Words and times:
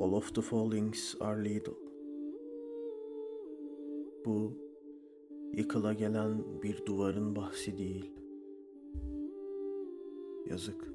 All 0.00 0.12
of 0.12 0.34
the 0.34 0.42
fallings 0.42 1.14
are 1.20 1.44
little. 1.44 1.74
Bu 4.24 4.52
yıkıla 5.52 5.92
gelen 5.92 6.44
bir 6.62 6.86
duvarın 6.86 7.36
bahsi 7.36 7.78
değil. 7.78 8.10
Yazık. 10.50 10.92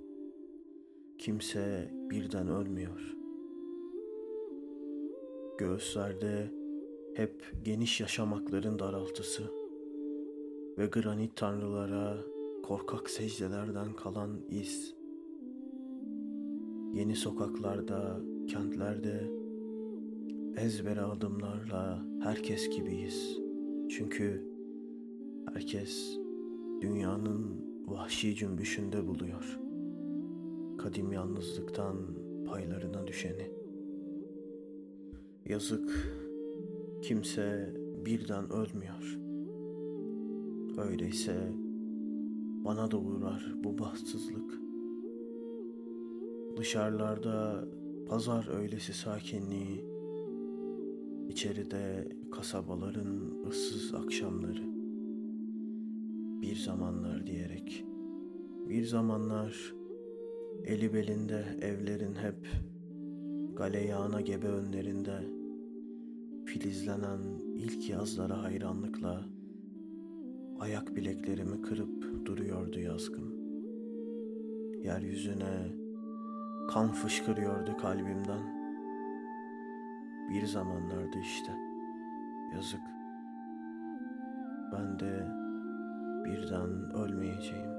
Kimse 1.18 1.92
birden 2.10 2.47
ölmüyor. 2.47 3.16
Göğüslerde 5.57 6.51
hep 7.13 7.54
geniş 7.63 8.01
yaşamakların 8.01 8.79
daraltısı 8.79 9.43
ve 10.77 10.85
granit 10.85 11.35
tanrılara 11.35 12.17
korkak 12.63 13.09
secdelerden 13.09 13.93
kalan 13.93 14.41
iz. 14.49 14.95
Yeni 16.93 17.15
sokaklarda, 17.15 18.21
kentlerde 18.48 19.30
ezbere 20.58 21.02
adımlarla 21.02 22.05
herkes 22.22 22.70
gibiyiz. 22.70 23.40
Çünkü 23.90 24.44
herkes 25.54 26.17
dünyanın 26.81 27.66
vahşi 27.88 28.36
cümbüşünde 28.36 29.08
buluyor. 29.08 29.59
Kadim 30.77 31.12
yalnızlıktan 31.12 31.98
paylarına 32.45 33.08
düşeni. 33.08 33.52
Yazık 35.45 36.14
kimse 37.02 37.73
birden 38.05 38.50
ölmüyor. 38.50 39.20
Öyleyse 40.78 41.52
bana 42.66 42.91
da 42.91 42.98
uğrar 42.98 43.53
bu 43.64 43.78
bahtsızlık. 43.78 44.59
Dışarılarda 46.58 47.67
pazar 48.07 48.59
öylesi 48.59 48.93
sakinliği, 48.93 49.85
içeride 51.30 52.07
kasabaların 52.31 53.45
ıssız 53.50 53.94
akşamları. 53.94 54.64
Bir 56.41 56.55
zamanlar 56.55 57.28
diyerek, 57.28 57.86
bir 58.69 58.83
zamanlar 58.83 59.73
eli 60.66 60.94
belinde 60.94 61.45
evlerin 61.61 62.16
hep 62.16 62.47
galeyana 63.55 64.22
gebe 64.22 64.47
önlerinde 64.47 65.23
filizlenen 66.45 67.22
ilk 67.56 67.89
yazlara 67.89 68.44
hayranlıkla 68.44 69.25
ayak 70.59 70.95
bileklerimi 70.95 71.61
kırıp 71.61 72.25
duruyordu 72.25 72.80
yazgım. 72.80 73.33
Yeryüzüne 74.83 75.83
kan 76.67 76.92
fışkırıyordu 76.92 77.78
kalbimden. 77.78 78.64
Bir 80.30 80.45
zamanlardı 80.45 81.19
işte. 81.19 81.52
Yazık. 82.53 82.81
Ben 84.72 85.00
de 85.00 85.28
birden 86.25 86.95
ölmeyeceğim. 86.95 87.72